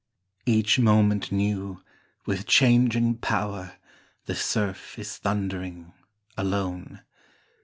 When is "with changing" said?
2.25-3.19